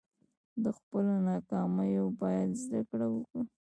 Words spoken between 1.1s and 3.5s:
ناکامیو باید زده کړه وکړو.